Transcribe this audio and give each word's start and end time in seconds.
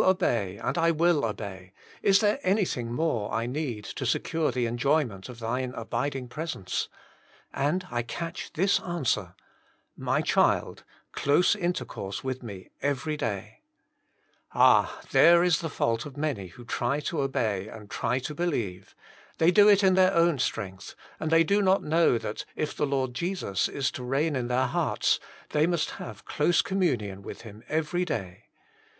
obey, 0.00 0.56
and 0.58 0.78
I 0.78 0.92
will 0.92 1.24
obey. 1.24 1.72
Is 2.02 2.20
there 2.20 2.38
anything 2.44 2.92
more 2.92 3.34
I 3.34 3.46
need 3.46 3.82
to 3.84 4.06
secure 4.06 4.52
the 4.52 4.66
enjoyment 4.66 5.28
of 5.28 5.40
Thine 5.40 5.74
abiding 5.74 6.28
presence?" 6.28 6.88
And 7.52 7.84
I 7.90 8.02
catch 8.02 8.52
this 8.52 8.78
answer: 8.78 9.34
60 9.96 10.04
Jesus 10.04 10.14
Himself. 10.22 10.66
ais^ 10.68 10.74
cbflDt 10.76 10.82
clo0e 11.16 11.72
tntetcoutee 11.72 12.22
wttb 12.22 12.42
me 13.20 13.60
Ah, 14.54 15.00
there 15.10 15.42
is 15.42 15.58
the 15.58 15.68
fault 15.68 16.06
of 16.06 16.16
many 16.16 16.46
who 16.46 16.64
try 16.64 17.00
to 17.00 17.20
obey 17.20 17.66
and 17.66 17.90
try 17.90 18.20
to 18.20 18.34
believe; 18.36 18.94
they 19.38 19.50
do 19.50 19.66
it 19.68 19.82
in 19.82 19.94
their 19.94 20.14
own 20.14 20.38
strength, 20.38 20.94
and 21.18 21.32
they 21.32 21.42
do 21.42 21.60
not 21.60 21.82
know 21.82 22.18
that 22.18 22.44
if 22.54 22.72
the 22.76 22.86
Lord 22.86 23.14
Jesus 23.14 23.68
is 23.68 23.90
to 23.90 24.04
reign 24.04 24.36
in 24.36 24.46
their 24.46 24.66
hearts, 24.66 25.18
they 25.50 25.66
must 25.66 25.90
have 25.98 26.24
close 26.24 26.62
communion 26.62 27.20
with 27.20 27.40
Him 27.40 27.64
every 27.68 28.04
day. 28.04 28.44